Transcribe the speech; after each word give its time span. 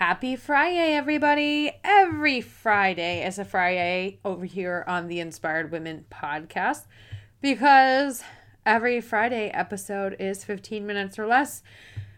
Happy 0.00 0.34
Friday, 0.34 0.94
everybody. 0.94 1.72
Every 1.84 2.40
Fri-YAY 2.40 3.22
is 3.26 3.38
a 3.38 3.44
Friday 3.44 4.18
over 4.24 4.46
here 4.46 4.82
on 4.88 5.08
the 5.08 5.20
Inspired 5.20 5.70
Women 5.70 6.06
podcast 6.10 6.86
because 7.42 8.22
every 8.64 9.02
Friday 9.02 9.50
episode 9.50 10.16
is 10.18 10.42
15 10.42 10.86
minutes 10.86 11.18
or 11.18 11.26
less, 11.26 11.62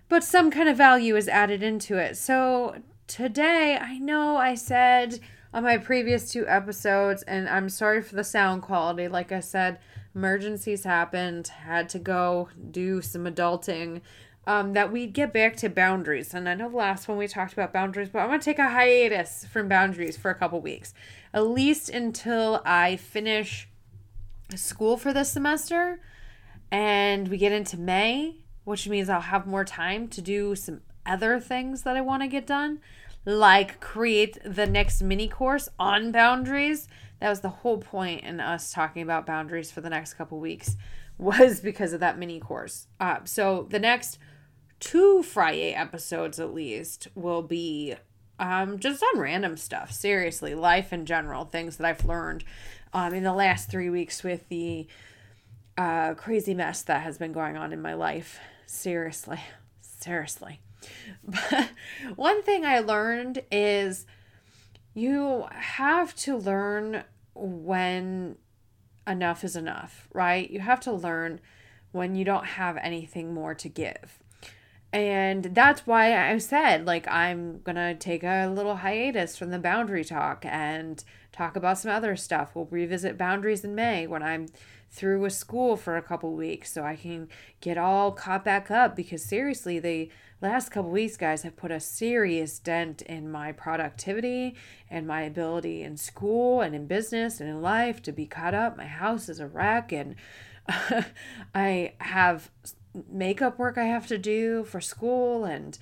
but 0.09 0.23
some 0.23 0.49
kind 0.49 0.69
of 0.69 0.77
value 0.77 1.17
is 1.17 1.27
added 1.27 1.65
into 1.65 1.97
it. 1.97 2.17
So 2.17 2.77
today, 3.09 3.77
I 3.77 3.99
know 3.99 4.37
I 4.37 4.55
said 4.55 5.19
on 5.53 5.65
my 5.65 5.77
previous 5.77 6.31
two 6.31 6.47
episodes, 6.47 7.25
and 7.25 7.49
I'm 7.49 7.69
sorry 7.69 8.01
for 8.01 8.15
the 8.15 8.23
sound 8.23 8.63
quality. 8.63 9.09
Like 9.09 9.33
I 9.33 9.41
said, 9.41 9.81
emergencies 10.15 10.85
happened, 10.85 11.49
had 11.49 11.89
to 11.89 11.99
go 11.99 12.49
do 12.71 13.03
some 13.03 13.25
adulting 13.25 14.03
um, 14.47 14.73
that 14.73 14.91
we 14.91 15.07
get 15.07 15.33
back 15.33 15.57
to 15.57 15.69
boundaries. 15.69 16.35
And 16.35 16.49
I 16.49 16.55
know 16.55 16.69
the 16.69 16.77
last 16.77 17.09
one 17.09 17.19
we 17.19 17.29
talked 17.29 17.53
about 17.53 17.73
boundaries, 17.73 18.09
but 18.09 18.21
I'm 18.21 18.29
going 18.29 18.41
to 18.41 18.45
take 18.45 18.59
a 18.59 18.71
hiatus 18.71 19.47
from 19.47 19.69
boundaries 19.69 20.17
for 20.17 20.31
a 20.31 20.35
couple 20.35 20.61
weeks, 20.61 20.95
at 21.33 21.47
least 21.47 21.89
until 21.89 22.61
I 22.65 22.97
finish 22.97 23.69
school 24.55 24.97
for 24.97 25.13
this 25.13 25.33
semester 25.33 26.01
and 26.73 27.29
we 27.29 27.37
get 27.37 27.53
into 27.53 27.79
May, 27.79 28.37
which 28.65 28.89
means 28.89 29.09
I'll 29.09 29.21
have 29.21 29.47
more 29.47 29.65
time 29.65 30.09
to 30.09 30.23
do 30.23 30.57
some 30.57 30.81
other 31.05 31.39
things 31.39 31.83
that 31.83 31.97
I 31.97 32.01
want 32.01 32.23
to 32.23 32.29
get 32.29 32.47
done, 32.47 32.81
like 33.27 33.79
create 33.81 34.39
the 34.45 34.67
next 34.67 35.03
mini 35.03 35.29
course 35.29 35.69
on 35.79 36.13
boundaries. 36.13 36.89
That 37.21 37.29
was 37.29 37.41
the 37.41 37.51
whole 37.51 37.79
point 37.79 38.25
in 38.25 38.41
us 38.41 38.73
talking 38.73 39.03
about 39.03 39.27
boundaries 39.27 39.71
for 39.71 39.83
the 39.83 39.91
next 39.91 40.15
couple 40.15 40.41
weeks 40.41 40.77
was 41.19 41.61
because 41.61 41.93
of 41.93 42.01
that 42.01 42.19
mini 42.19 42.41
course. 42.41 42.89
Uh, 42.99 43.19
so 43.25 43.67
the 43.71 43.79
next 43.79 44.19
two 44.83 45.23
Friday 45.23 45.73
episodes 45.73 46.41
at 46.41 46.53
least 46.53 47.07
will 47.15 47.43
be 47.43 47.95
um, 48.41 48.81
just 48.81 49.03
on 49.03 49.21
random 49.21 49.57
stuff. 49.57 49.93
Seriously, 49.93 50.57
life 50.57 50.93
in 50.93 51.07
general, 51.07 51.45
things 51.45 51.77
that 51.77 51.87
I've 51.87 52.05
learned 52.05 52.43
um, 52.93 53.15
in 53.15 53.23
the 53.23 53.33
last 53.33 53.71
three 53.71 53.89
weeks 53.89 54.25
with 54.25 54.49
the 54.49 54.89
uh, 55.79 56.15
crazy 56.15 56.53
mess 56.53 56.83
that 56.83 57.03
has 57.03 57.17
been 57.17 57.33
going 57.33 57.57
on 57.57 57.73
in 57.73 57.81
my 57.81 57.95
life. 57.95 58.41
Seriously, 58.67 59.41
seriously. 59.81 60.61
But 61.23 61.71
one 62.17 62.43
thing 62.43 62.67
I 62.67 62.81
learned 62.81 63.45
is 63.53 64.05
you 64.95 65.47
have 65.53 66.13
to 66.17 66.37
learn 66.37 67.05
when 67.35 68.37
enough 69.07 69.45
is 69.45 69.55
enough, 69.55 70.09
right? 70.13 70.51
You 70.51 70.59
have 70.59 70.81
to 70.81 70.93
learn 70.93 71.41
when 71.93 72.17
you 72.17 72.25
don't 72.25 72.47
have 72.47 72.77
anything 72.79 73.33
more 73.33 73.55
to 73.55 73.69
give. 73.69 74.22
And 74.93 75.45
that's 75.55 75.87
why 75.87 76.31
I 76.31 76.37
said, 76.39 76.85
like, 76.87 77.09
I'm 77.09 77.63
to 77.65 77.95
take 77.95 78.23
a 78.23 78.47
little 78.47 78.77
hiatus 78.77 79.39
from 79.39 79.51
the 79.51 79.59
boundary 79.59 80.05
talk 80.05 80.45
and 80.45 81.03
talk 81.33 81.57
about 81.57 81.79
some 81.79 81.91
other 81.91 82.15
stuff. 82.15 82.51
We'll 82.55 82.67
revisit 82.67 83.17
boundaries 83.17 83.65
in 83.65 83.75
May 83.75 84.07
when 84.07 84.23
I'm 84.23 84.49
through 84.91 85.21
with 85.21 85.33
school 85.33 85.79
for 85.79 85.97
a 85.97 86.03
couple 86.03 86.35
weeks 86.35 86.71
so 86.71 86.85
I 86.85 86.97
can 86.97 87.29
get 87.63 87.79
all 87.79 88.13
caught 88.13 88.45
back 88.45 88.71
up 88.71 88.95
because 88.95 89.25
seriously, 89.25 89.79
the 89.79 90.11
last 90.43 90.69
couple 90.71 90.91
weeks, 90.91 91.17
guys, 91.17 91.43
have 91.43 91.57
put 91.57 91.71
a 91.71 91.81
serious 91.81 92.59
dent 92.59 93.01
in 93.01 93.33
my 93.33 93.53
productivity 93.53 94.55
and 94.91 95.07
my 95.07 95.23
ability 95.23 95.83
in 95.83 95.97
school 95.97 96.61
and 96.61 96.75
in 96.75 96.87
business 96.87 97.41
and 97.41 97.49
in 97.49 97.63
life 97.63 98.03
to 98.03 98.13
be 98.13 98.27
caught 98.27 98.53
up. 98.53 98.77
My 98.77 98.85
house 98.85 99.31
is 99.31 99.41
a 99.41 99.47
wreck 99.47 99.91
and 99.91 100.17
I 101.55 101.95
have 101.99 102.51
makeup 103.11 103.59
work 103.59 103.79
I 103.79 103.85
have 103.85 104.07
to 104.09 104.19
do 104.19 104.65
for 104.65 104.81
school 104.81 105.45
and 105.45 105.79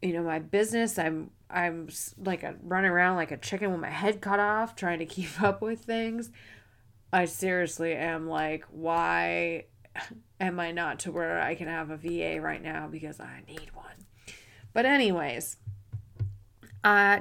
you 0.00 0.12
know 0.12 0.22
my 0.22 0.38
business 0.38 0.98
I'm 0.98 1.30
I'm 1.50 1.88
like 2.18 2.42
a 2.42 2.54
running 2.62 2.90
around 2.90 3.16
like 3.16 3.32
a 3.32 3.36
chicken 3.36 3.72
with 3.72 3.80
my 3.80 3.90
head 3.90 4.20
cut 4.20 4.40
off 4.40 4.76
trying 4.76 5.00
to 5.00 5.06
keep 5.06 5.40
up 5.42 5.60
with 5.60 5.80
things. 5.80 6.30
I 7.12 7.24
seriously 7.24 7.92
am 7.92 8.28
like 8.28 8.64
why 8.70 9.64
am 10.40 10.60
I 10.60 10.72
not 10.72 11.00
to 11.00 11.12
where 11.12 11.40
I 11.40 11.54
can 11.54 11.68
have 11.68 11.90
a 11.90 11.96
VA 11.96 12.40
right 12.40 12.62
now 12.62 12.88
because 12.88 13.20
I 13.20 13.42
need 13.46 13.70
one. 13.74 13.86
But 14.72 14.86
anyways, 14.86 15.56
uh, 16.84 17.20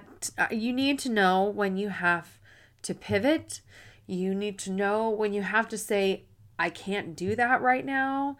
you 0.51 0.71
need 0.71 0.99
to 0.99 1.09
know 1.09 1.43
when 1.43 1.75
you 1.75 1.89
have 1.89 2.39
to 2.83 2.93
pivot. 2.93 3.61
You 4.07 4.33
need 4.33 4.57
to 4.59 4.71
know 4.71 5.09
when 5.09 5.33
you 5.33 5.41
have 5.41 5.67
to 5.69 5.77
say 5.77 6.25
I 6.57 6.69
can't 6.69 7.15
do 7.15 7.35
that 7.35 7.61
right 7.61 7.85
now 7.85 8.37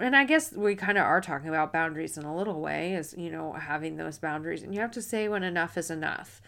and 0.00 0.16
I 0.16 0.24
guess 0.24 0.52
we 0.52 0.74
kind 0.74 0.98
of 0.98 1.04
are 1.04 1.20
talking 1.20 1.48
about 1.48 1.72
boundaries 1.72 2.18
in 2.18 2.24
a 2.24 2.36
little 2.36 2.60
way, 2.60 2.94
is, 2.94 3.14
you 3.16 3.30
know, 3.30 3.52
having 3.52 3.96
those 3.96 4.18
boundaries. 4.18 4.62
And 4.62 4.74
you 4.74 4.80
have 4.80 4.90
to 4.92 5.02
say 5.02 5.28
when 5.28 5.42
enough 5.42 5.78
is 5.78 5.90
enough. 5.90 6.42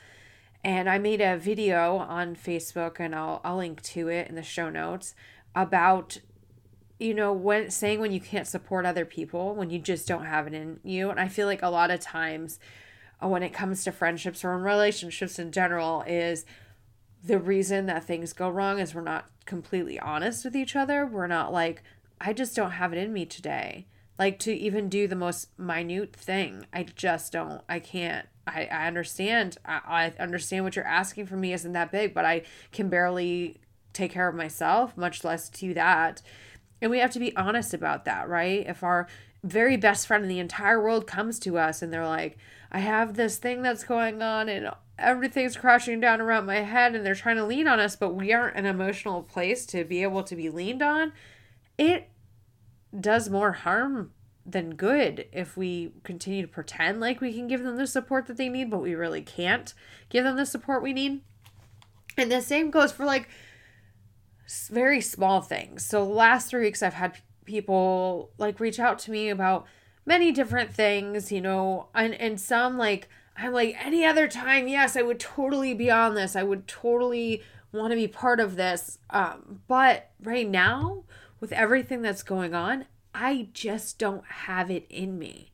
And 0.62 0.89
I 0.89 0.99
made 0.99 1.21
a 1.21 1.37
video 1.37 1.99
on 1.99 2.37
Facebook, 2.37 2.99
and 2.99 3.15
I'll, 3.15 3.41
I'll 3.44 3.59
link 3.59 3.83
to 3.83 4.09
it 4.09 4.28
in 4.28 4.34
the 4.34 4.43
show 4.43 4.71
notes 4.71 5.15
about, 5.55 6.19
you 6.99 7.15
know, 7.15 7.33
when 7.33 7.71
saying 7.71 8.00
when 8.00 8.12
you 8.12 8.21
can't 8.21 8.47
support 8.47 8.87
other 8.87 9.05
people, 9.05 9.55
when 9.55 9.71
you 9.71 9.78
just 9.78 10.09
don't 10.09 10.25
have 10.25 10.47
it 10.47 10.55
in 10.55 10.81
you. 10.83 11.11
And 11.11 11.21
I 11.21 11.28
feel 11.28 11.47
like 11.47 11.62
a 11.62 11.69
lot 11.69 11.91
of 11.91 12.00
times 12.00 12.59
uh, 13.23 13.28
when 13.28 13.43
it 13.43 13.53
comes 13.53 13.84
to 13.84 13.93
friendships 13.93 14.44
or 14.44 14.55
in 14.55 14.62
relationships 14.62 15.39
in 15.39 15.53
general, 15.53 16.03
is 16.06 16.47
the 17.23 17.39
reason 17.39 17.87
that 17.87 18.05
things 18.05 18.33
go 18.33 18.49
wrong 18.49 18.78
is 18.78 18.94
we're 18.94 19.03
not 19.03 19.31
completely 19.44 19.99
honest 20.00 20.44
with 20.44 20.56
each 20.56 20.75
other. 20.75 21.06
We're 21.06 21.27
not 21.27 21.53
like, 21.53 21.83
I 22.21 22.33
just 22.33 22.57
don't 22.57 22.73
have 22.73 22.93
it 22.93 22.99
in 22.99 23.13
me 23.13 23.27
today. 23.27 23.87
Like 24.19 24.39
to 24.41 24.55
even 24.55 24.89
do 24.89 25.09
the 25.09 25.17
most 25.17 25.59
minute 25.59 26.15
thing. 26.15 26.67
I 26.73 26.85
just 26.85 27.33
don't. 27.33 27.63
I 27.69 27.81
can't. 27.81 28.27
I, 28.47 28.69
I 28.71 28.87
understand. 28.87 29.59
I, 29.65 30.13
I 30.19 30.23
understand 30.23 30.65
what 30.65 30.77
you're 30.77 30.87
asking 30.87 31.27
from 31.27 31.41
me 31.41 31.53
isn't 31.53 31.73
that 31.73 31.91
big, 31.91 32.15
but 32.15 32.25
I 32.25 32.43
can 32.73 32.89
barely 32.89 33.59
take 33.93 34.13
care 34.13 34.29
of 34.29 34.35
myself, 34.35 34.97
much 34.97 35.25
less 35.25 35.49
do 35.49 35.75
that. 35.75 36.23
And 36.81 36.91
we 36.91 36.99
have 36.99 37.13
to 37.13 37.19
be 37.19 37.35
honest 37.37 37.73
about 37.73 38.05
that, 38.05 38.29
right? 38.29 38.67
If 38.67 38.83
our 38.83 39.09
very 39.43 39.77
best 39.77 40.07
friend 40.07 40.23
in 40.23 40.29
the 40.29 40.39
entire 40.39 40.83
world 40.83 41.07
comes 41.07 41.39
to 41.41 41.59
us 41.59 41.83
and 41.83 41.93
they're 41.93 42.07
like, 42.07 42.37
I 42.73 42.81
have 42.81 43.15
this 43.15 43.37
thing 43.37 43.63
that's 43.63 43.85
going 43.85 44.21
on 44.23 44.49
and 44.49 44.71
everything's 44.99 45.57
crashing 45.57 46.01
down 46.01 46.21
around 46.21 46.47
my 46.47 46.57
head 46.57 46.95
and 46.95 47.05
they're 47.05 47.15
trying 47.15 47.37
to 47.37 47.45
lean 47.45 47.69
on 47.69 47.81
us, 47.81 47.97
but 47.97 48.15
we 48.15 48.33
aren't 48.33 48.57
an 48.57 48.67
emotional 48.67 49.23
place 49.23 49.67
to 49.67 49.85
be 49.85 50.03
able 50.03 50.23
to 50.25 50.37
be 50.37 50.51
leaned 50.51 50.83
on, 50.83 51.13
it 51.79 52.09
does 52.99 53.29
more 53.29 53.53
harm 53.53 54.12
than 54.47 54.75
good 54.75 55.27
if 55.33 55.57
we 55.57 55.93
continue 56.03 56.43
to 56.43 56.49
pretend 56.49 57.01
like 57.01 57.21
we 57.21 57.33
can 57.33 57.49
give 57.49 57.62
them 57.62 57.77
the 57.77 57.87
support 57.87 58.27
that 58.27 58.37
they 58.37 58.49
need, 58.49 58.71
but 58.71 58.83
we 58.83 58.95
really 58.95 59.23
can't 59.23 59.73
give 60.11 60.25
them 60.25 60.37
the 60.37 60.47
support 60.47 60.83
we 60.83 60.93
need. 60.93 61.23
And 62.17 62.31
the 62.31 62.43
same 62.43 62.71
goes 62.71 62.93
for 62.93 63.05
like 63.05 63.29
very 64.71 65.01
small 65.01 65.41
things. 65.41 65.85
So, 65.85 66.05
last 66.05 66.51
three 66.51 66.62
weeks, 66.62 66.83
I've 66.83 66.95
had 66.95 67.17
people 67.45 68.31
like 68.39 68.61
reach 68.61 68.79
out 68.79 68.99
to 69.01 69.11
me 69.11 69.31
about 69.31 69.67
many 70.06 70.33
different 70.33 70.73
things, 70.73 71.33
you 71.33 71.41
know, 71.41 71.89
and, 71.95 72.15
and 72.15 72.41
some 72.41 72.77
like, 72.77 73.09
I'm 73.37 73.53
like, 73.53 73.77
any 73.85 74.05
other 74.05 74.29
time, 74.29 74.69
yes, 74.69 74.97
I 74.97 75.03
would 75.03 75.19
totally 75.19 75.75
be 75.75 75.91
on 75.91 76.15
this. 76.15 76.37
I 76.37 76.43
would 76.43 76.69
totally 76.69 77.43
want 77.73 77.91
to 77.91 77.97
be 77.97 78.06
part 78.06 78.38
of 78.38 78.56
this. 78.56 78.99
Um, 79.11 79.62
but 79.67 80.11
right 80.23 80.49
now, 80.49 81.05
with 81.41 81.53
everything 81.53 82.03
that's 82.03 82.23
going 82.23 82.55
on, 82.55 82.87
I 83.15 83.49
just 83.53 83.99
don't 83.99 84.25
have 84.27 84.71
it 84.71 84.87
in 84.91 85.19
me. 85.19 85.53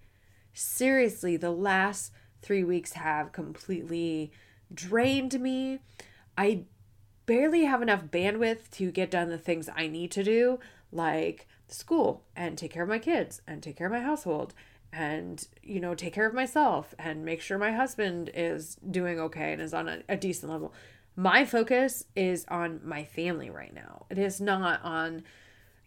Seriously, 0.53 1.37
the 1.37 1.51
last 1.51 2.13
three 2.43 2.65
weeks 2.65 2.93
have 2.95 3.33
completely 3.33 4.33
drained 4.73 5.41
me. 5.41 5.81
I 6.37 6.65
barely 7.27 7.65
have 7.65 7.83
enough 7.83 8.05
bandwidth 8.07 8.71
to 8.73 8.91
get 8.91 9.11
done 9.11 9.29
the 9.29 9.39
things 9.39 9.69
I 9.75 9.87
need 9.87 10.11
to 10.13 10.25
do, 10.25 10.59
like 10.91 11.47
school 11.69 12.25
and 12.35 12.59
take 12.59 12.73
care 12.73 12.83
of 12.83 12.89
my 12.89 12.99
kids 12.99 13.43
and 13.47 13.63
take 13.63 13.77
care 13.77 13.87
of 13.87 13.93
my 13.93 14.01
household 14.01 14.55
and 14.93 15.47
you 15.63 15.81
know 15.81 15.95
take 15.95 16.13
care 16.13 16.27
of 16.27 16.35
myself 16.35 16.95
and 16.99 17.25
make 17.25 17.41
sure 17.41 17.59
my 17.59 17.73
husband 17.73 18.31
is 18.35 18.77
doing 18.91 19.21
okay 19.21 19.53
and 19.53 19.63
is 19.63 19.73
on 19.73 19.89
a, 19.89 20.03
a 20.09 20.17
decent 20.17 20.51
level 20.51 20.75
my 21.15 21.45
focus 21.45 22.05
is 22.17 22.45
on 22.49 22.81
my 22.85 23.05
family 23.05 23.51
right 23.51 23.75
now 23.75 24.05
it 24.11 24.19
is 24.19 24.41
not 24.41 24.83
on 24.83 25.23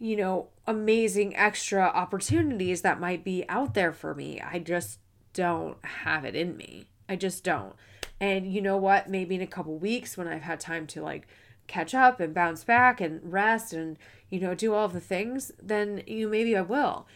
you 0.03 0.17
know, 0.17 0.49
amazing 0.67 1.33
extra 1.33 1.83
opportunities 1.83 2.81
that 2.81 2.99
might 2.99 3.23
be 3.23 3.45
out 3.47 3.73
there 3.73 3.93
for 3.93 4.13
me. 4.13 4.41
I 4.41 4.59
just 4.59 4.99
don't 5.31 5.77
have 5.85 6.25
it 6.25 6.35
in 6.35 6.57
me. 6.57 6.87
I 7.07 7.15
just 7.15 7.45
don't. 7.45 7.73
And 8.19 8.51
you 8.51 8.61
know 8.61 8.75
what? 8.75 9.09
Maybe 9.09 9.35
in 9.35 9.41
a 9.41 9.47
couple 9.47 9.77
weeks 9.77 10.17
when 10.17 10.27
I've 10.27 10.41
had 10.41 10.59
time 10.59 10.87
to 10.87 11.01
like 11.01 11.25
catch 11.67 11.95
up 11.95 12.19
and 12.19 12.33
bounce 12.33 12.65
back 12.65 12.99
and 12.99 13.21
rest 13.31 13.71
and, 13.71 13.97
you 14.29 14.41
know, 14.41 14.53
do 14.53 14.73
all 14.73 14.89
the 14.89 14.99
things, 14.99 15.53
then 15.61 16.03
you 16.05 16.27
maybe 16.27 16.57
I 16.57 16.61
will. 16.63 17.07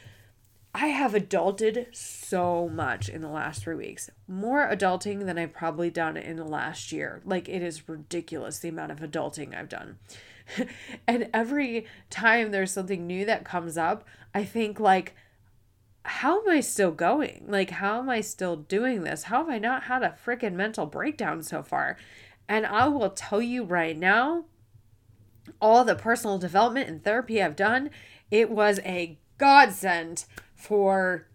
I 0.73 0.87
have 0.87 1.11
adulted 1.11 1.93
so 1.93 2.69
much 2.69 3.09
in 3.09 3.19
the 3.19 3.27
last 3.27 3.63
three 3.63 3.75
weeks. 3.75 4.09
More 4.29 4.65
adulting 4.65 5.25
than 5.25 5.37
I've 5.37 5.53
probably 5.53 5.89
done 5.89 6.15
in 6.15 6.37
the 6.37 6.45
last 6.45 6.93
year. 6.93 7.21
Like, 7.25 7.49
it 7.49 7.61
is 7.61 7.89
ridiculous 7.89 8.59
the 8.59 8.69
amount 8.69 8.93
of 8.93 8.99
adulting 8.99 9.53
I've 9.53 9.67
done. 9.67 9.97
and 11.07 11.29
every 11.33 11.85
time 12.09 12.51
there's 12.51 12.71
something 12.71 13.05
new 13.05 13.25
that 13.25 13.45
comes 13.45 13.77
up, 13.77 14.05
I 14.33 14.43
think, 14.43 14.79
like, 14.79 15.15
how 16.03 16.41
am 16.41 16.49
I 16.49 16.61
still 16.61 16.91
going? 16.91 17.45
Like, 17.47 17.69
how 17.69 17.99
am 17.99 18.09
I 18.09 18.21
still 18.21 18.55
doing 18.55 19.03
this? 19.03 19.23
How 19.23 19.39
have 19.39 19.49
I 19.49 19.59
not 19.59 19.83
had 19.83 20.03
a 20.03 20.15
freaking 20.25 20.53
mental 20.53 20.85
breakdown 20.85 21.43
so 21.43 21.61
far? 21.61 21.97
And 22.47 22.65
I 22.65 22.87
will 22.87 23.09
tell 23.09 23.41
you 23.41 23.63
right 23.63 23.97
now, 23.97 24.45
all 25.61 25.83
the 25.83 25.95
personal 25.95 26.37
development 26.37 26.89
and 26.89 27.03
therapy 27.03 27.41
I've 27.41 27.55
done, 27.55 27.89
it 28.31 28.49
was 28.49 28.79
a 28.85 29.17
godsend 29.37 30.25
for 30.55 31.27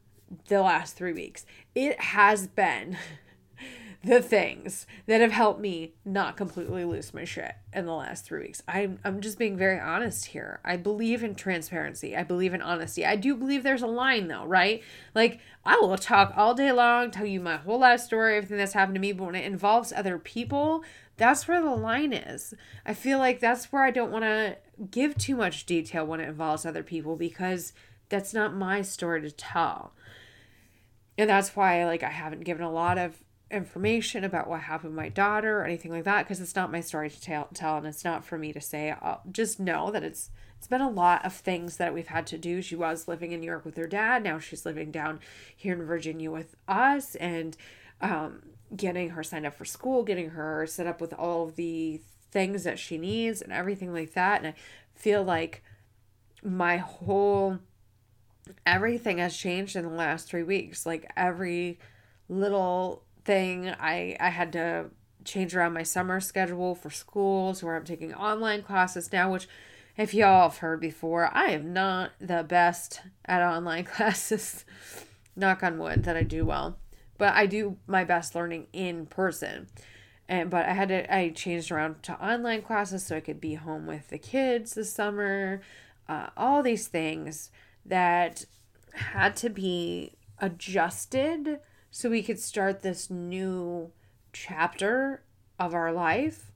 the 0.49 0.63
last 0.63 0.97
three 0.97 1.13
weeks. 1.13 1.45
It 1.75 2.01
has 2.01 2.47
been 2.47 2.97
the 4.05 4.21
things 4.21 4.87
that 5.07 5.21
have 5.21 5.31
helped 5.31 5.61
me 5.61 5.95
not 6.05 6.37
completely 6.37 6.85
lose 6.85 7.15
my 7.15 7.25
shit 7.25 7.55
in 7.73 7.87
the 7.87 7.95
last 7.95 8.25
three 8.25 8.43
weeks. 8.43 8.63
I'm, 8.67 8.99
I'm 9.05 9.21
just 9.21 9.39
being 9.39 9.57
very 9.57 9.79
honest 9.79 10.27
here. 10.27 10.61
I 10.65 10.77
believe 10.77 11.23
in 11.23 11.37
transparency. 11.37 12.17
I 12.17 12.25
believe 12.25 12.53
in 12.53 12.63
honesty. 12.63 13.07
I 13.07 13.15
do 13.15 13.37
believe 13.37 13.63
there's 13.63 13.83
a 13.83 13.87
line 13.87 14.27
though, 14.27 14.45
right? 14.45 14.83
Like, 15.15 15.41
I 15.65 15.77
will 15.77 15.97
talk 15.97 16.35
all 16.37 16.55
day 16.55 16.73
long, 16.73 17.11
tell 17.13 17.27
you 17.27 17.39
my 17.39 17.59
whole 17.59 17.79
life 17.79 18.01
story, 18.01 18.37
everything 18.37 18.59
that's 18.59 18.73
happened 18.73 18.97
to 18.97 19.01
me, 19.01 19.13
but 19.13 19.25
when 19.25 19.37
it 19.37 19.45
involves 19.45 19.93
other 19.93 20.19
people, 20.19 20.83
that's 21.17 21.47
where 21.47 21.63
the 21.63 21.71
line 21.71 22.13
is. 22.13 22.55
I 22.85 22.95
feel 22.95 23.19
like 23.19 23.39
that's 23.39 23.73
where 23.73 23.85
I 23.85 23.93
don't 23.93 24.11
want 24.11 24.25
to 24.25 24.57
give 24.91 25.17
too 25.17 25.37
much 25.37 25.67
detail 25.67 26.05
when 26.05 26.21
it 26.21 26.29
involves 26.29 26.67
other 26.67 26.83
people 26.83 27.15
because 27.15 27.73
that's 28.09 28.35
not 28.35 28.55
my 28.55 28.83
story 28.83 29.21
to 29.23 29.31
tell. 29.31 29.93
And 31.17 31.31
that's 31.31 31.55
why 31.55 31.85
like 31.85 32.03
I 32.03 32.11
haven't 32.11 32.45
given 32.45 32.65
a 32.65 32.73
lot 32.73 32.99
of 32.99 33.23
information 33.53 34.25
about 34.25 34.49
what 34.49 34.63
happened 34.63 34.93
to 34.93 34.97
my 34.97 35.09
daughter 35.09 35.61
or 35.61 35.65
anything 35.65 35.93
like 35.93 36.05
that 36.05 36.25
because 36.25 36.41
it's 36.41 36.57
not 36.57 36.73
my 36.73 36.81
story 36.81 37.11
to 37.11 37.21
tell, 37.21 37.49
tell 37.53 37.77
and 37.77 37.87
it's 37.87 38.05
not 38.05 38.25
for 38.25 38.39
me 38.39 38.53
to 38.53 38.61
say. 38.61 38.91
I'll 38.91 39.23
just 39.31 39.61
know 39.61 39.91
that 39.91 40.03
it's 40.03 40.31
it's 40.59 40.69
been 40.69 40.81
a 40.81 40.89
lot 40.89 41.25
of 41.25 41.35
things 41.35 41.79
that 41.79 41.93
we've 41.93 42.07
had 42.07 42.25
to 42.29 42.39
do. 42.39 42.63
She 42.63 42.77
was 42.77 43.09
living 43.09 43.33
in 43.33 43.41
New 43.41 43.47
York 43.47 43.65
with 43.65 43.77
her 43.77 43.89
dad. 43.89 44.23
Now 44.23 44.39
she's 44.39 44.65
living 44.65 44.93
down 44.93 45.19
here 45.57 45.75
in 45.75 45.83
Virginia 45.83 46.31
with 46.31 46.55
us 46.69 47.17
and 47.17 47.57
um, 48.01 48.43
getting 48.77 49.11
her 49.11 49.25
signed 49.25 49.45
up 49.45 49.55
for 49.55 49.65
school, 49.65 50.05
getting 50.05 50.31
her 50.31 50.65
set 50.69 50.87
up 50.87 51.01
with 51.01 51.13
all 51.15 51.49
of 51.49 51.57
the 51.57 52.01
things 52.31 52.63
that 52.63 52.79
she 52.79 52.97
needs 52.97 53.43
and 53.43 53.53
everything 53.53 53.93
like 53.93 54.15
that. 54.15 54.39
And 54.39 54.49
I 54.49 54.55
feel 54.95 55.25
like 55.25 55.65
my 56.45 56.77
whole 56.77 57.59
everything 58.65 59.19
has 59.19 59.37
changed 59.37 59.77
in 59.77 59.83
the 59.83 59.91
last 59.91 60.29
three 60.29 60.43
weeks. 60.43 60.87
Like 60.87 61.11
every 61.17 61.79
little 62.29 63.03
thing, 63.25 63.69
I 63.69 64.17
I 64.21 64.31
had 64.31 64.53
to 64.53 64.91
change 65.25 65.55
around 65.55 65.73
my 65.73 65.83
summer 65.83 66.21
schedule 66.21 66.75
for 66.75 66.91
school 66.91 67.55
to 67.55 67.67
where 67.67 67.77
I'm 67.77 67.85
taking 67.85 68.15
online 68.15 68.63
classes 68.63 69.13
now, 69.13 69.33
which 69.33 69.49
if 69.97 70.15
y'all 70.15 70.49
have 70.49 70.59
heard 70.59 70.81
before, 70.81 71.31
I 71.33 71.51
am 71.51 71.73
not 71.73 72.13
the 72.21 72.43
best 72.43 73.03
at 73.25 73.43
online 73.43 73.85
classes. 73.97 74.65
Knock 75.37 75.63
on 75.63 75.79
wood 75.79 76.05
that 76.05 76.17
I 76.17 76.23
do 76.23 76.45
well. 76.45 76.79
But 77.19 77.35
I 77.35 77.47
do 77.47 77.77
my 77.87 78.05
best 78.05 78.35
learning 78.35 78.67
in 78.73 79.07
person. 79.07 79.69
And 80.29 80.51
but 80.51 80.67
I 80.67 80.73
had 80.73 80.89
to 80.89 81.15
I 81.15 81.31
changed 81.31 81.71
around 81.71 82.03
to 82.05 82.25
online 82.25 82.63
classes 82.63 83.05
so 83.05 83.17
I 83.17 83.21
could 83.21 83.41
be 83.41 83.55
home 83.55 83.87
with 83.87 84.09
the 84.09 84.19
kids 84.19 84.75
this 84.75 84.93
summer. 84.93 85.61
Uh, 86.09 86.29
all 86.37 86.63
these 86.63 86.89
things 86.89 87.51
that 87.85 88.45
had 88.95 89.37
to 89.37 89.51
be 89.51 90.15
adjusted 90.39 91.61
so 91.93 92.09
we 92.09 92.23
could 92.23 92.41
start 92.41 92.81
this 92.81 93.11
new 93.11 93.93
chapter 94.33 95.23
of 95.59 95.75
our 95.75 95.93
life. 95.93 96.51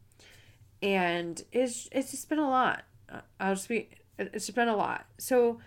And 0.82 1.44
it's 1.52 1.88
it's 1.92 2.10
just 2.10 2.28
been 2.28 2.38
a 2.38 2.48
lot. 2.48 2.84
Uh, 3.08 3.20
I'll 3.38 3.54
just 3.54 3.68
be 3.68 3.90
it's 4.18 4.50
been 4.50 4.68
a 4.68 4.76
lot. 4.76 5.04
So 5.18 5.60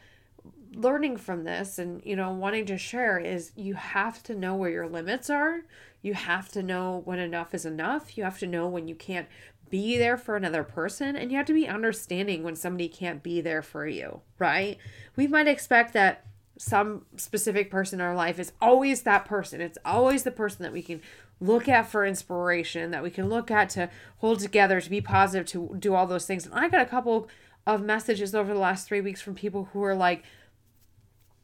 learning 0.74 1.18
from 1.18 1.44
this 1.44 1.80
and 1.80 2.02
you 2.04 2.16
know 2.16 2.32
wanting 2.32 2.66
to 2.66 2.78
share 2.78 3.18
is 3.20 3.52
you 3.56 3.76
have 3.76 4.22
to 4.24 4.36
know 4.36 4.56
where 4.56 4.72
your 4.72 4.88
limits 4.88 5.30
are. 5.30 5.62
You 6.02 6.16
have 6.16 6.50
to 6.50 6.64
know 6.64 7.04
when 7.06 7.20
enough 7.20 7.54
is 7.54 7.66
enough. 7.66 8.18
You 8.18 8.24
have 8.24 8.40
to 8.40 8.48
know 8.48 8.68
when 8.68 8.88
you 8.88 8.96
can't 8.96 9.28
be 9.70 10.00
there 10.00 10.18
for 10.18 10.36
another 10.36 10.64
person. 10.64 11.16
And 11.16 11.32
you 11.32 11.38
have 11.38 11.46
to 11.46 11.54
be 11.54 11.68
understanding 11.68 12.42
when 12.42 12.56
somebody 12.56 12.88
can't 12.88 13.22
be 13.22 13.40
there 13.40 13.62
for 13.62 13.88
you, 13.88 14.22
right? 14.40 14.80
We 15.16 15.28
might 15.28 15.48
expect 15.48 15.94
that 15.94 16.26
some 16.60 17.06
specific 17.16 17.72
person 17.72 18.02
in 18.02 18.06
our 18.06 18.14
life 18.14 18.38
is 18.38 18.52
always 18.60 19.04
that 19.04 19.24
person. 19.24 19.62
It's 19.62 19.78
always 19.86 20.24
the 20.24 20.32
person 20.32 20.64
that 20.64 20.74
we 20.74 20.82
can 20.82 21.02
look 21.40 21.70
at 21.70 21.90
for 21.90 22.06
inspiration, 22.06 22.92
that 22.92 23.02
we 23.02 23.10
can 23.10 23.30
look 23.30 23.50
at 23.50 23.70
to 23.70 23.90
hold 24.18 24.40
together, 24.40 24.82
to 24.82 24.90
be 24.90 25.00
positive, 25.00 25.48
to 25.48 25.78
do 25.80 25.96
all 25.96 26.06
those 26.06 26.26
things. 26.26 26.46
And 26.46 26.54
I 26.54 26.68
got 26.68 26.82
a 26.82 26.86
couple 26.86 27.30
of 27.66 27.82
messages 27.82 28.36
over 28.36 28.54
the 28.54 28.60
last 28.60 28.90
three 28.90 29.00
weeks 29.00 29.22
from 29.22 29.36
people 29.36 29.70
who 29.72 29.82
are 29.86 29.96
like, 29.96 30.24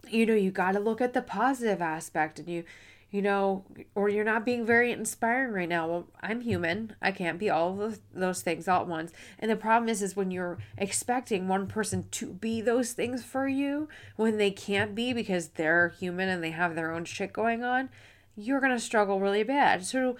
you 0.09 0.25
know, 0.25 0.33
you 0.33 0.51
got 0.51 0.73
to 0.73 0.81
look 0.81 0.99
at 0.99 1.13
the 1.13 1.21
positive 1.21 1.81
aspect 1.81 2.37
and 2.37 2.49
you 2.49 2.65
you 3.11 3.21
know, 3.21 3.63
or 3.93 4.09
you're 4.09 4.25
not 4.25 4.45
being 4.45 4.65
very 4.65 4.91
inspiring 4.91 5.53
right 5.53 5.69
now. 5.69 5.87
Well, 5.87 6.07
I'm 6.21 6.41
human. 6.41 6.95
I 7.01 7.11
can't 7.11 7.39
be 7.39 7.49
all 7.49 7.81
of 7.81 7.99
those 8.13 8.41
things 8.41 8.67
all 8.67 8.81
at 8.81 8.87
once. 8.87 9.13
And 9.39 9.49
the 9.49 9.55
problem 9.55 9.87
is, 9.87 10.01
is 10.01 10.15
when 10.15 10.31
you're 10.31 10.57
expecting 10.77 11.47
one 11.47 11.67
person 11.67 12.07
to 12.11 12.33
be 12.33 12.61
those 12.61 12.93
things 12.93 13.23
for 13.23 13.47
you 13.47 13.87
when 14.15 14.37
they 14.37 14.51
can't 14.51 14.95
be 14.95 15.13
because 15.13 15.49
they're 15.49 15.89
human 15.89 16.27
and 16.27 16.43
they 16.43 16.51
have 16.51 16.75
their 16.75 16.91
own 16.91 17.05
shit 17.05 17.31
going 17.31 17.63
on, 17.63 17.89
you're 18.35 18.59
going 18.59 18.73
to 18.73 18.79
struggle 18.79 19.19
really 19.19 19.43
bad. 19.43 19.85
So, 19.85 20.17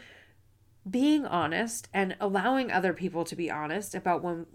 being 0.90 1.26
honest 1.26 1.90
and 1.94 2.16
allowing 2.22 2.72
other 2.72 2.94
people 2.94 3.24
to 3.26 3.36
be 3.36 3.50
honest 3.50 3.96
about 3.96 4.24
when 4.24 4.46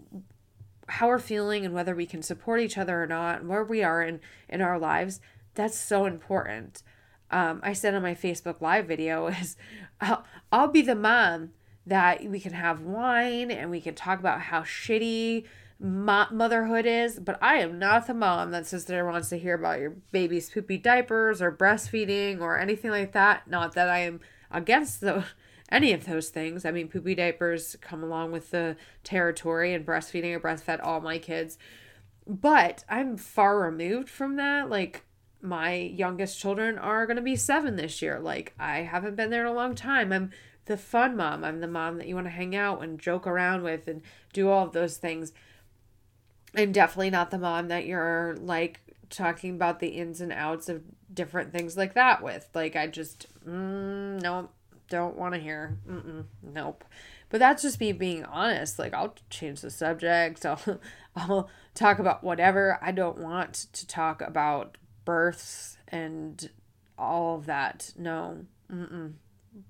how 0.87 1.07
we're 1.07 1.19
feeling 1.19 1.65
and 1.65 1.73
whether 1.73 1.93
we 1.93 2.05
can 2.05 2.21
support 2.21 2.61
each 2.61 2.77
other 2.77 3.03
or 3.03 3.07
not 3.07 3.41
and 3.41 3.49
where 3.49 3.63
we 3.63 3.83
are 3.83 4.01
in 4.01 4.21
in 4.47 4.61
our 4.61 4.79
lives 4.79 5.19
that's 5.55 5.77
so 5.77 6.05
important 6.05 6.83
um, 7.31 7.61
I 7.63 7.73
said 7.73 7.95
on 7.95 8.01
my 8.03 8.13
Facebook 8.13 8.61
Live 8.61 8.87
video 8.87 9.27
is 9.41 9.57
I'll, 9.99 10.23
I'll 10.51 10.67
be 10.67 10.81
the 10.81 10.95
mom 10.95 11.51
that 11.85 12.23
we 12.23 12.39
can 12.39 12.53
have 12.53 12.81
wine 12.81 13.49
and 13.49 13.71
we 13.71 13.81
can 13.81 13.95
talk 13.95 14.19
about 14.19 14.41
how 14.41 14.61
shitty 14.61 15.45
mo- 15.79 16.27
motherhood 16.31 16.85
is, 16.85 17.19
but 17.19 17.37
I 17.41 17.57
am 17.57 17.79
not 17.79 18.07
the 18.07 18.13
mom 18.13 18.51
that 18.51 18.67
sits 18.67 18.83
there 18.83 19.05
wants 19.05 19.29
to 19.29 19.37
hear 19.37 19.55
about 19.55 19.79
your 19.79 19.91
baby's 20.11 20.49
poopy 20.49 20.77
diapers 20.77 21.41
or 21.41 21.51
breastfeeding 21.51 22.39
or 22.39 22.59
anything 22.59 22.91
like 22.91 23.13
that. 23.13 23.47
Not 23.47 23.73
that 23.73 23.89
I 23.89 23.99
am 23.99 24.19
against 24.51 25.01
the 25.01 25.25
any 25.69 25.93
of 25.93 26.05
those 26.05 26.29
things. 26.29 26.65
I 26.65 26.71
mean, 26.71 26.89
poopy 26.89 27.15
diapers 27.15 27.77
come 27.81 28.03
along 28.03 28.31
with 28.31 28.51
the 28.51 28.75
territory, 29.03 29.73
and 29.73 29.85
breastfeeding. 29.85 30.35
I 30.35 30.39
breastfed 30.39 30.81
all 30.83 31.01
my 31.01 31.17
kids, 31.17 31.57
but 32.27 32.83
I'm 32.89 33.17
far 33.17 33.59
removed 33.59 34.09
from 34.09 34.35
that. 34.35 34.69
Like 34.69 35.05
my 35.41 35.73
youngest 35.73 36.39
children 36.39 36.77
are 36.77 37.05
going 37.05 37.17
to 37.17 37.21
be 37.21 37.35
seven 37.35 37.75
this 37.75 38.01
year. 38.01 38.19
Like, 38.19 38.53
I 38.59 38.79
haven't 38.79 39.15
been 39.15 39.29
there 39.29 39.45
in 39.45 39.51
a 39.51 39.55
long 39.55 39.75
time. 39.75 40.11
I'm 40.11 40.31
the 40.65 40.77
fun 40.77 41.15
mom. 41.15 41.43
I'm 41.43 41.59
the 41.59 41.67
mom 41.67 41.97
that 41.97 42.07
you 42.07 42.15
want 42.15 42.27
to 42.27 42.31
hang 42.31 42.55
out 42.55 42.83
and 42.83 42.99
joke 42.99 43.27
around 43.27 43.63
with 43.63 43.87
and 43.87 44.01
do 44.33 44.49
all 44.49 44.65
of 44.65 44.73
those 44.73 44.97
things. 44.97 45.33
I'm 46.55 46.71
definitely 46.71 47.09
not 47.09 47.31
the 47.31 47.39
mom 47.39 47.69
that 47.69 47.85
you're 47.85 48.35
like 48.39 48.81
talking 49.09 49.55
about 49.55 49.79
the 49.79 49.89
ins 49.89 50.21
and 50.21 50.31
outs 50.31 50.69
of 50.69 50.83
different 51.13 51.51
things 51.51 51.77
like 51.77 51.93
that 51.95 52.21
with. 52.21 52.47
Like, 52.53 52.75
I 52.75 52.87
just, 52.87 53.27
mm, 53.45 54.21
no, 54.21 54.49
don't 54.89 55.17
want 55.17 55.33
to 55.33 55.39
hear. 55.39 55.77
Mm-mm, 55.89 56.25
nope. 56.41 56.83
But 57.29 57.39
that's 57.39 57.63
just 57.63 57.79
me 57.79 57.93
being 57.93 58.25
honest. 58.25 58.77
Like, 58.77 58.93
I'll 58.93 59.15
change 59.29 59.61
the 59.61 59.71
subject. 59.71 60.45
I'll, 60.45 60.79
I'll 61.15 61.49
talk 61.73 61.99
about 61.99 62.23
whatever. 62.23 62.77
I 62.81 62.91
don't 62.91 63.17
want 63.17 63.67
to 63.73 63.87
talk 63.87 64.21
about 64.21 64.77
births 65.05 65.77
and 65.87 66.49
all 66.97 67.35
of 67.35 67.45
that. 67.45 67.93
No, 67.97 68.45
mm-mm. 68.71 69.13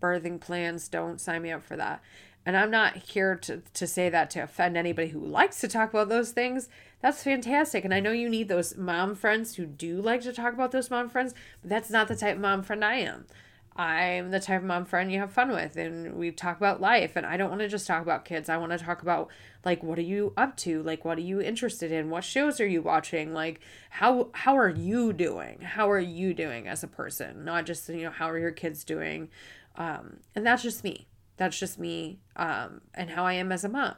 birthing 0.01 0.39
plans, 0.39 0.87
don't 0.87 1.19
sign 1.19 1.41
me 1.41 1.51
up 1.51 1.63
for 1.63 1.75
that. 1.77 2.01
And 2.45 2.57
I'm 2.57 2.71
not 2.71 2.97
here 2.97 3.35
to, 3.35 3.61
to 3.73 3.85
say 3.85 4.09
that 4.09 4.31
to 4.31 4.39
offend 4.39 4.75
anybody 4.75 5.09
who 5.09 5.19
likes 5.19 5.61
to 5.61 5.67
talk 5.67 5.91
about 5.91 6.09
those 6.09 6.31
things. 6.31 6.69
That's 7.01 7.23
fantastic. 7.23 7.85
And 7.85 7.93
I 7.93 7.99
know 7.99 8.11
you 8.11 8.29
need 8.29 8.47
those 8.47 8.75
mom 8.75 9.15
friends 9.15 9.55
who 9.55 9.65
do 9.65 10.01
like 10.01 10.21
to 10.21 10.33
talk 10.33 10.53
about 10.53 10.71
those 10.71 10.89
mom 10.89 11.09
friends, 11.09 11.35
but 11.61 11.69
that's 11.69 11.91
not 11.91 12.07
the 12.07 12.15
type 12.15 12.35
of 12.35 12.41
mom 12.41 12.63
friend 12.63 12.83
I 12.83 12.95
am. 12.95 13.25
I'm 13.75 14.31
the 14.31 14.39
type 14.39 14.61
of 14.61 14.67
mom 14.67 14.83
friend 14.83 15.11
you 15.11 15.19
have 15.19 15.31
fun 15.31 15.49
with 15.49 15.77
and 15.77 16.15
we 16.15 16.31
talk 16.31 16.57
about 16.57 16.81
life 16.81 17.15
and 17.15 17.25
I 17.25 17.37
don't 17.37 17.49
want 17.49 17.61
to 17.61 17.69
just 17.69 17.87
talk 17.87 18.01
about 18.01 18.25
kids. 18.25 18.49
I 18.49 18.57
want 18.57 18.73
to 18.73 18.77
talk 18.77 19.01
about 19.01 19.29
like 19.63 19.81
what 19.81 19.97
are 19.97 20.03
you 20.03 20.33
up 20.35 20.57
to? 20.57 20.83
Like 20.83 21.05
what 21.05 21.17
are 21.17 21.21
you 21.21 21.39
interested 21.39 21.89
in? 21.89 22.09
What 22.09 22.25
shows 22.25 22.59
are 22.59 22.67
you 22.67 22.81
watching? 22.81 23.33
Like 23.33 23.61
how 23.89 24.29
how 24.33 24.57
are 24.57 24.69
you 24.69 25.13
doing? 25.13 25.61
How 25.61 25.89
are 25.89 25.99
you 25.99 26.33
doing 26.33 26.67
as 26.67 26.83
a 26.83 26.87
person? 26.87 27.45
Not 27.45 27.65
just 27.65 27.87
you 27.87 28.03
know 28.03 28.11
how 28.11 28.29
are 28.29 28.37
your 28.37 28.51
kids 28.51 28.83
doing? 28.83 29.29
Um 29.77 30.17
and 30.35 30.45
that's 30.45 30.63
just 30.63 30.83
me. 30.83 31.07
That's 31.37 31.57
just 31.57 31.79
me 31.79 32.19
um 32.35 32.81
and 32.93 33.09
how 33.11 33.25
I 33.25 33.33
am 33.33 33.53
as 33.53 33.63
a 33.63 33.69
mom. 33.69 33.95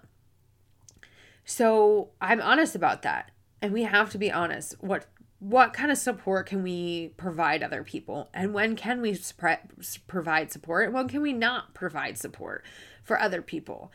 So 1.46 2.12
I'm 2.22 2.42
honest 2.42 2.76
about 2.76 3.02
that. 3.02 3.32
And 3.60 3.74
we 3.74 3.84
have 3.84 4.12
to 4.12 4.20
be 4.20 4.32
honest. 4.32 4.76
What 4.82 5.08
what 5.44 5.74
kind 5.74 5.92
of 5.92 5.98
support 5.98 6.46
can 6.46 6.64
we 6.64 7.10
provide 7.18 7.64
other 7.64 7.84
people? 7.84 8.30
And 8.34 8.54
when 8.54 8.78
can 8.78 9.02
we 9.02 9.20
provide 10.08 10.54
support? 10.54 10.86
And 10.86 10.94
when 10.94 11.10
can 11.10 11.22
we 11.22 11.34
not 11.34 11.74
provide 11.74 12.18
support 12.18 12.64
for 13.04 13.20
other 13.20 13.42
people? 13.42 13.92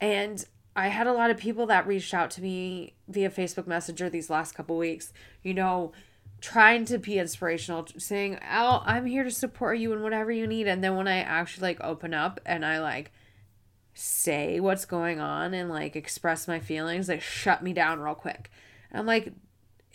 And 0.00 0.44
i 0.74 0.88
had 0.88 1.06
a 1.06 1.12
lot 1.12 1.30
of 1.30 1.36
people 1.36 1.66
that 1.66 1.86
reached 1.86 2.14
out 2.14 2.30
to 2.30 2.40
me 2.40 2.94
via 3.06 3.28
facebook 3.28 3.66
messenger 3.66 4.08
these 4.08 4.30
last 4.30 4.54
couple 4.54 4.74
weeks 4.78 5.12
you 5.42 5.52
know 5.52 5.92
trying 6.40 6.86
to 6.86 6.96
be 6.96 7.18
inspirational 7.18 7.86
saying 7.98 8.38
oh 8.50 8.82
i'm 8.86 9.04
here 9.04 9.22
to 9.22 9.30
support 9.30 9.76
you 9.76 9.92
in 9.92 10.02
whatever 10.02 10.32
you 10.32 10.46
need. 10.46 10.66
And 10.66 10.82
then 10.82 10.96
when 10.96 11.08
i 11.08 11.18
actually 11.18 11.68
like 11.68 11.80
open 11.82 12.14
up 12.14 12.40
and 12.46 12.64
i 12.64 12.80
like 12.80 13.12
say 13.92 14.60
what's 14.60 14.86
going 14.86 15.20
on 15.20 15.52
and 15.52 15.68
like 15.68 15.94
express 15.94 16.48
my 16.48 16.58
feelings 16.58 17.06
they 17.06 17.18
shut 17.18 17.62
me 17.62 17.74
down 17.74 18.00
real 18.00 18.14
quick. 18.14 18.50
I'm 18.92 19.04
like 19.04 19.32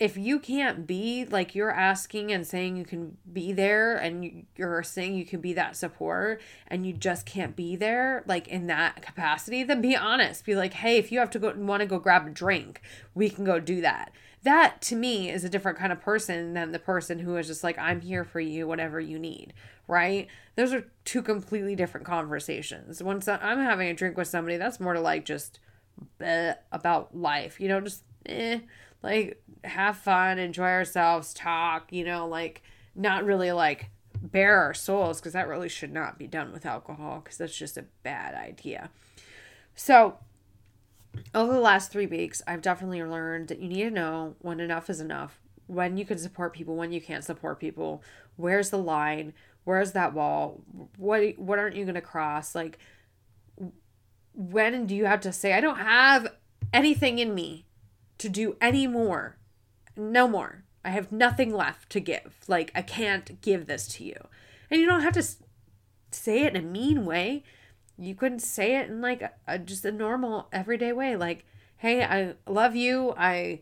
if 0.00 0.16
you 0.16 0.38
can't 0.38 0.86
be 0.86 1.24
like 1.24 1.54
you're 1.54 1.72
asking 1.72 2.30
and 2.30 2.46
saying 2.46 2.76
you 2.76 2.84
can 2.84 3.16
be 3.32 3.52
there 3.52 3.96
and 3.96 4.46
you're 4.56 4.82
saying 4.82 5.14
you 5.14 5.24
can 5.24 5.40
be 5.40 5.52
that 5.52 5.76
support 5.76 6.40
and 6.68 6.86
you 6.86 6.92
just 6.92 7.26
can't 7.26 7.56
be 7.56 7.74
there 7.74 8.22
like 8.26 8.46
in 8.46 8.68
that 8.68 9.02
capacity 9.02 9.62
then 9.62 9.80
be 9.80 9.96
honest. 9.96 10.44
Be 10.44 10.54
like 10.54 10.74
hey 10.74 10.98
if 10.98 11.10
you 11.10 11.18
have 11.18 11.30
to 11.30 11.38
go 11.38 11.52
want 11.56 11.80
to 11.80 11.86
go 11.86 11.98
grab 11.98 12.26
a 12.26 12.30
drink 12.30 12.80
we 13.14 13.28
can 13.28 13.44
go 13.44 13.58
do 13.58 13.80
that. 13.80 14.12
That 14.44 14.80
to 14.82 14.96
me 14.96 15.30
is 15.30 15.42
a 15.42 15.48
different 15.48 15.78
kind 15.78 15.92
of 15.92 16.00
person 16.00 16.54
than 16.54 16.70
the 16.70 16.78
person 16.78 17.18
who 17.18 17.36
is 17.36 17.48
just 17.48 17.64
like 17.64 17.78
i'm 17.78 18.00
here 18.00 18.24
for 18.24 18.40
you 18.40 18.66
whatever 18.68 19.00
you 19.00 19.18
need 19.18 19.52
right? 19.90 20.28
Those 20.54 20.74
are 20.74 20.84
two 21.06 21.22
completely 21.22 21.74
different 21.74 22.06
conversations. 22.06 23.02
Once 23.02 23.26
i'm 23.26 23.58
having 23.58 23.88
a 23.88 23.94
drink 23.94 24.16
with 24.16 24.28
somebody 24.28 24.58
that's 24.58 24.78
more 24.78 24.94
to 24.94 25.00
like 25.00 25.24
just 25.24 25.58
about 26.20 27.16
life 27.16 27.60
you 27.60 27.68
know 27.68 27.80
just 27.80 28.04
eh 28.26 28.60
like 29.02 29.42
have 29.64 29.96
fun, 29.96 30.38
enjoy 30.38 30.68
ourselves, 30.68 31.32
talk, 31.34 31.92
you 31.92 32.04
know, 32.04 32.26
like 32.26 32.62
not 32.94 33.24
really 33.24 33.52
like 33.52 33.90
bare 34.20 34.60
our 34.60 34.74
souls 34.74 35.20
because 35.20 35.32
that 35.32 35.48
really 35.48 35.68
should 35.68 35.92
not 35.92 36.18
be 36.18 36.26
done 36.26 36.52
with 36.52 36.66
alcohol 36.66 37.20
because 37.22 37.38
that's 37.38 37.56
just 37.56 37.76
a 37.76 37.84
bad 38.02 38.34
idea. 38.34 38.90
So, 39.74 40.18
over 41.34 41.52
the 41.52 41.60
last 41.60 41.90
three 41.90 42.06
weeks, 42.06 42.42
I've 42.46 42.62
definitely 42.62 43.02
learned 43.02 43.48
that 43.48 43.60
you 43.60 43.68
need 43.68 43.84
to 43.84 43.90
know 43.90 44.34
when 44.40 44.60
enough 44.60 44.90
is 44.90 45.00
enough, 45.00 45.40
when 45.66 45.96
you 45.96 46.04
can 46.04 46.18
support 46.18 46.52
people, 46.52 46.76
when 46.76 46.92
you 46.92 47.00
can't 47.00 47.24
support 47.24 47.60
people, 47.60 48.02
where's 48.36 48.70
the 48.70 48.78
line, 48.78 49.32
where's 49.64 49.92
that 49.92 50.12
wall, 50.12 50.60
what 50.96 51.38
what 51.38 51.58
aren't 51.58 51.76
you 51.76 51.84
going 51.84 51.94
to 51.94 52.00
cross, 52.00 52.54
like 52.54 52.78
when 54.34 54.86
do 54.86 54.94
you 54.94 55.04
have 55.04 55.20
to 55.20 55.32
say 55.32 55.52
I 55.52 55.60
don't 55.60 55.78
have 55.78 56.28
anything 56.72 57.18
in 57.18 57.34
me 57.34 57.66
to 58.18 58.28
do 58.28 58.56
any 58.60 58.86
more. 58.86 59.38
No 59.96 60.28
more. 60.28 60.64
I 60.84 60.90
have 60.90 61.10
nothing 61.12 61.52
left 61.52 61.90
to 61.90 62.00
give. 62.00 62.34
Like, 62.46 62.70
I 62.74 62.82
can't 62.82 63.40
give 63.40 63.66
this 63.66 63.88
to 63.88 64.04
you. 64.04 64.16
And 64.70 64.80
you 64.80 64.86
don't 64.86 65.02
have 65.02 65.14
to 65.14 65.24
say 66.10 66.44
it 66.44 66.54
in 66.54 66.64
a 66.64 66.66
mean 66.66 67.04
way. 67.04 67.42
You 67.98 68.14
could 68.14 68.40
say 68.40 68.76
it 68.76 68.88
in 68.88 69.00
like 69.00 69.22
a, 69.22 69.32
a, 69.46 69.58
just 69.58 69.84
a 69.84 69.92
normal, 69.92 70.48
everyday 70.52 70.92
way. 70.92 71.16
Like, 71.16 71.44
hey, 71.78 72.02
I 72.04 72.34
love 72.50 72.76
you. 72.76 73.14
I 73.16 73.60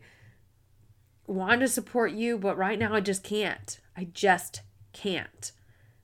want 1.25 1.61
to 1.61 1.67
support 1.67 2.11
you, 2.11 2.37
but 2.37 2.57
right 2.57 2.79
now 2.79 2.93
I 2.93 3.01
just 3.01 3.23
can't. 3.23 3.79
I 3.95 4.05
just 4.05 4.61
can't. 4.93 5.51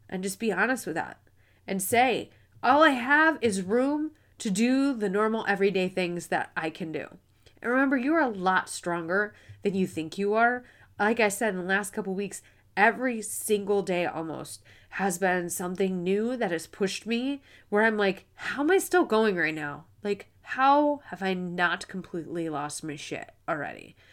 And 0.10 0.24
just 0.24 0.40
be 0.40 0.52
honest 0.52 0.86
with 0.86 0.96
that. 0.96 1.20
And 1.66 1.82
say, 1.82 2.32
all 2.62 2.84
I 2.84 2.90
have 2.90 3.38
is 3.42 3.62
room 3.62 4.12
to 4.40 4.50
do 4.50 4.94
the 4.94 5.10
normal 5.10 5.46
everyday 5.48 5.88
things 5.88 6.28
that 6.28 6.52
I 6.58 6.70
can 6.70 6.92
do. 6.92 7.18
And 7.64 7.72
remember, 7.72 7.96
you 7.96 8.14
are 8.14 8.22
a 8.22 8.28
lot 8.28 8.68
stronger 8.68 9.34
than 9.64 9.74
you 9.74 9.88
think 9.88 10.18
you 10.18 10.34
are. 10.34 10.66
Like 11.00 11.22
I 11.22 11.30
said 11.30 11.54
in 11.54 11.62
the 11.62 11.66
last 11.66 11.94
couple 11.94 12.14
weeks, 12.14 12.42
every 12.76 13.22
single 13.22 13.82
day 13.82 14.06
almost 14.06 14.62
has 14.90 15.18
been 15.18 15.50
something 15.50 16.04
new 16.04 16.36
that 16.36 16.52
has 16.52 16.68
pushed 16.68 17.08
me 17.08 17.42
where 17.70 17.86
I'm 17.86 17.98
like, 17.98 18.26
how 18.36 18.64
am 18.64 18.70
I 18.72 18.80
still 18.80 19.06
going 19.06 19.38
right 19.38 19.56
now? 19.56 19.86
Like, 20.04 20.30
how 20.42 21.00
have 21.06 21.24
I 21.24 21.34
not 21.34 21.88
completely 21.88 22.50
lost 22.50 22.84
my 22.84 22.98
shit 22.98 23.32
already? 23.48 23.96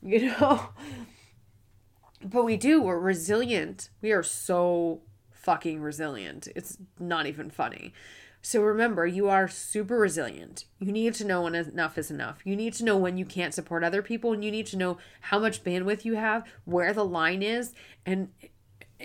You 0.00 0.26
know? 0.26 0.68
But 2.22 2.44
we 2.44 2.56
do. 2.56 2.80
We're 2.80 3.00
resilient. 3.00 3.90
We 4.00 4.12
are 4.12 4.22
so 4.22 5.00
fucking 5.32 5.80
resilient. 5.80 6.46
It's 6.54 6.78
not 7.00 7.26
even 7.26 7.50
funny. 7.50 7.92
So 8.40 8.62
remember, 8.62 9.06
you 9.06 9.28
are 9.28 9.48
super 9.48 9.98
resilient. 9.98 10.64
You 10.78 10.92
need 10.92 11.14
to 11.14 11.24
know 11.24 11.42
when 11.42 11.54
enough 11.54 11.98
is 11.98 12.10
enough. 12.10 12.38
You 12.44 12.56
need 12.56 12.72
to 12.74 12.84
know 12.84 12.96
when 12.96 13.18
you 13.18 13.24
can't 13.24 13.52
support 13.52 13.84
other 13.84 14.02
people, 14.02 14.32
and 14.32 14.44
you 14.44 14.50
need 14.50 14.66
to 14.66 14.76
know 14.76 14.98
how 15.22 15.38
much 15.38 15.64
bandwidth 15.64 16.04
you 16.04 16.14
have, 16.14 16.44
where 16.64 16.92
the 16.92 17.04
line 17.04 17.42
is, 17.42 17.74
and 18.06 18.28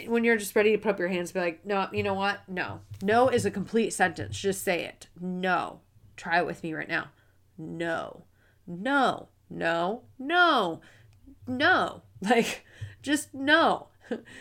when 0.07 0.23
you're 0.23 0.37
just 0.37 0.55
ready 0.55 0.71
to 0.71 0.77
put 0.77 0.91
up 0.91 0.99
your 0.99 1.07
hands, 1.07 1.31
be 1.31 1.39
like, 1.39 1.65
no, 1.65 1.87
you 1.91 2.03
know 2.03 2.13
what? 2.13 2.47
No. 2.47 2.81
No 3.01 3.27
is 3.29 3.45
a 3.45 3.51
complete 3.51 3.93
sentence. 3.93 4.37
Just 4.39 4.63
say 4.63 4.83
it. 4.83 5.07
No. 5.19 5.81
Try 6.17 6.39
it 6.39 6.45
with 6.45 6.63
me 6.63 6.73
right 6.73 6.87
now. 6.87 7.09
No. 7.57 8.23
No. 8.65 9.29
No. 9.49 10.03
No. 10.19 10.81
No. 11.47 12.01
Like, 12.23 12.65
just 13.01 13.33
no. 13.33 13.87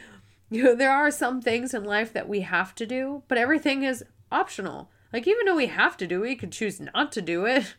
you 0.51 0.63
know, 0.63 0.77
there 0.77 0.93
are 0.93 1.11
some 1.11 1.43
things 1.43 1.75
in 1.75 1.83
life 1.83 2.13
that 2.13 2.29
we 2.29 2.43
have 2.43 2.77
to 2.77 2.87
do, 2.87 3.25
but 3.27 3.39
everything 3.39 3.83
is 3.83 4.05
optional. 4.33 4.91
Like, 5.13 5.27
even 5.27 5.47
though 5.47 5.57
we 5.57 5.67
have 5.67 5.97
to 5.99 6.07
do 6.07 6.23
it, 6.23 6.29
we 6.29 6.37
could 6.37 6.53
choose 6.53 6.81
not 6.81 7.13
to 7.13 7.23
do 7.23 7.45
it. 7.45 7.75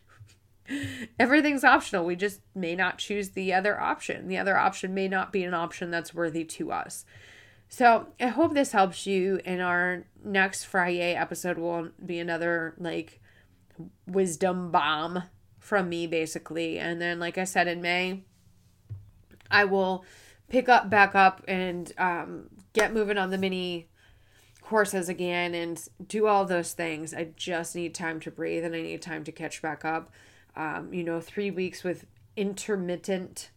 Everything's 1.18 1.64
optional. 1.64 2.04
We 2.04 2.16
just 2.16 2.40
may 2.54 2.74
not 2.74 2.98
choose 2.98 3.30
the 3.30 3.52
other 3.52 3.80
option. 3.80 4.28
The 4.28 4.38
other 4.38 4.56
option 4.56 4.94
may 4.94 5.08
not 5.08 5.32
be 5.32 5.44
an 5.44 5.54
option 5.54 5.90
that's 5.90 6.14
worthy 6.14 6.44
to 6.44 6.72
us. 6.72 7.04
So, 7.68 8.08
I 8.20 8.28
hope 8.28 8.54
this 8.54 8.72
helps 8.72 9.06
you. 9.06 9.40
In 9.44 9.60
our 9.60 10.04
next 10.22 10.64
Friday 10.64 11.14
episode, 11.14 11.58
will 11.58 11.90
be 12.04 12.18
another 12.20 12.74
like 12.78 13.20
wisdom 14.06 14.70
bomb 14.70 15.24
from 15.58 15.88
me, 15.88 16.06
basically. 16.06 16.78
And 16.78 17.00
then, 17.00 17.18
like 17.18 17.36
I 17.36 17.44
said, 17.44 17.66
in 17.66 17.82
May, 17.82 18.22
I 19.50 19.64
will 19.64 20.04
pick 20.48 20.68
up 20.68 20.90
back 20.90 21.14
up 21.14 21.42
and 21.48 21.92
um, 21.98 22.48
get 22.74 22.92
moving 22.92 23.18
on 23.18 23.30
the 23.30 23.38
mini 23.38 23.88
courses 24.64 25.10
again 25.10 25.54
and 25.54 25.86
do 26.08 26.26
all 26.26 26.46
those 26.46 26.72
things. 26.72 27.12
I 27.12 27.28
just 27.36 27.76
need 27.76 27.94
time 27.94 28.18
to 28.20 28.30
breathe 28.30 28.64
and 28.64 28.74
I 28.74 28.80
need 28.80 29.02
time 29.02 29.22
to 29.24 29.32
catch 29.32 29.60
back 29.60 29.84
up. 29.84 30.10
Um, 30.56 30.92
you 30.94 31.04
know, 31.04 31.20
three 31.20 31.50
weeks 31.50 31.84
with 31.84 32.06
intermittent 32.34 33.50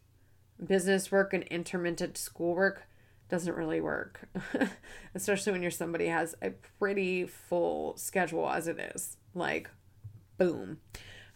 business 0.64 1.10
work 1.10 1.34
and 1.34 1.44
intermittent 1.46 2.18
schoolwork 2.18 2.88
doesn't 3.30 3.56
really 3.56 3.80
work, 3.80 4.28
especially 5.16 5.54
when 5.54 5.62
you're 5.62 5.72
somebody 5.72 6.08
has 6.08 6.36
a 6.42 6.52
pretty 6.80 7.26
full 7.26 7.96
schedule 7.96 8.50
as 8.50 8.68
it 8.68 8.78
is. 8.94 9.16
Like, 9.34 9.70
boom. 10.38 10.80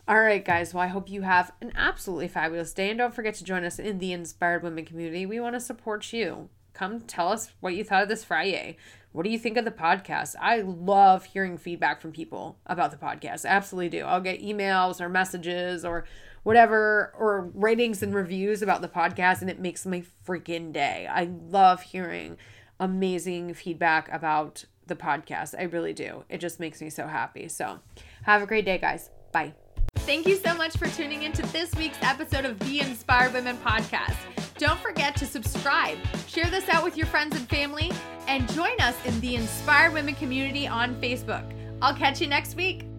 All 0.06 0.20
right, 0.20 0.44
guys. 0.44 0.74
Well, 0.74 0.84
I 0.84 0.88
hope 0.88 1.10
you 1.10 1.22
have 1.22 1.54
an 1.62 1.72
absolutely 1.76 2.28
fabulous 2.28 2.74
day. 2.74 2.90
And 2.90 2.98
don't 2.98 3.14
forget 3.14 3.36
to 3.36 3.44
join 3.46 3.64
us 3.64 3.80
in 3.80 4.00
the 4.00 4.12
Inspired 4.12 4.64
Women 4.64 4.84
community. 4.84 5.26
We 5.26 5.40
want 5.40 5.56
to 5.56 5.62
support 5.62 6.12
you. 6.12 6.50
Come 6.74 7.02
tell 7.02 7.30
us 7.30 7.52
what 7.60 7.76
you 7.76 7.84
thought 7.84 8.04
of 8.04 8.10
this 8.10 8.24
Friday. 8.24 8.78
What 9.12 9.24
do 9.24 9.30
you 9.30 9.40
think 9.40 9.58
of 9.58 9.66
the 9.66 9.72
podcast? 9.72 10.36
I 10.40 10.62
love 10.62 11.26
hearing 11.26 11.58
feedback 11.58 12.02
from 12.02 12.12
people 12.12 12.58
about 12.66 12.92
the 12.92 12.98
podcast. 12.98 13.46
absolutely 13.46 13.90
do. 13.90 14.06
I'll 14.06 14.22
get 14.22 14.42
emails 14.42 15.02
or 15.02 15.10
messages 15.10 15.84
or 15.84 16.06
whatever 16.44 17.14
or 17.18 17.52
ratings 17.54 18.02
and 18.02 18.16
reviews 18.16 18.62
about 18.62 18.82
the 18.82 18.88
podcast 18.88 19.42
and 19.42 19.50
it 19.50 19.60
makes 19.60 19.86
my 19.86 20.04
freaking 20.26 20.72
day. 20.72 21.08
I 21.12 21.30
love 21.50 21.82
hearing 21.82 22.38
amazing 22.80 23.54
feedback 23.54 24.10
about 24.12 24.66
the 24.88 24.96
podcast. 24.96 25.56
I 25.58 25.64
really 25.64 25.94
do. 25.94 26.24
It 26.30 26.40
just 26.40 26.60
makes 26.60 26.82
me 26.82 26.90
so 26.90 27.08
happy. 27.08 27.48
So, 27.48 27.80
have 28.24 28.42
a 28.42 28.46
great 28.46 28.66
day, 28.66 28.78
guys. 28.78 29.10
Bye. 29.32 29.54
Thank 29.96 30.26
you 30.26 30.36
so 30.36 30.56
much 30.56 30.76
for 30.78 30.88
tuning 30.88 31.24
into 31.24 31.44
this 31.48 31.74
week's 31.76 31.98
episode 32.02 32.46
of 32.46 32.58
the 32.60 32.80
Inspired 32.80 33.34
Women 33.34 33.58
podcast. 33.58 34.41
Don't 34.62 34.80
forget 34.80 35.16
to 35.16 35.26
subscribe, 35.26 35.98
share 36.28 36.46
this 36.46 36.70
out 36.70 36.84
with 36.84 36.96
your 36.96 37.08
friends 37.08 37.36
and 37.36 37.50
family, 37.50 37.92
and 38.28 38.48
join 38.54 38.80
us 38.80 38.96
in 39.08 39.20
the 39.20 39.34
Inspire 39.34 39.90
Women 39.90 40.14
community 40.14 40.68
on 40.68 40.94
Facebook. 41.02 41.52
I'll 41.82 41.96
catch 41.96 42.22
you 42.22 42.28
next 42.28 42.56
week. 42.56 42.91